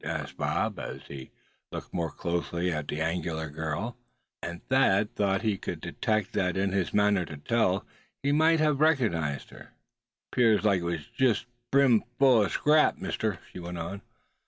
asked 0.03 0.35
Bob, 0.35 0.79
as 0.79 1.03
he 1.09 1.29
looked 1.71 1.93
more 1.93 2.09
closely 2.09 2.71
at 2.71 2.87
the 2.87 2.99
angular 2.99 3.51
girl; 3.51 3.95
and 4.41 4.59
Thad 4.67 5.13
thought 5.13 5.43
he 5.43 5.59
could 5.59 5.79
detect 5.79 6.33
that 6.33 6.57
in 6.57 6.71
his 6.71 6.91
manner 6.91 7.23
to 7.25 7.37
tell 7.37 7.85
he 8.23 8.31
might 8.31 8.59
have 8.59 8.79
recognized 8.79 9.51
her. 9.51 9.73
"'Pears 10.31 10.63
like 10.63 10.81
it 10.81 10.85
was 10.85 11.05
jest 11.15 11.45
brim 11.71 12.03
full 12.17 12.41
of 12.41 12.51
scrap, 12.51 12.97
mister," 12.97 13.37
she 13.51 13.59
went 13.59 13.77
on. 13.77 14.01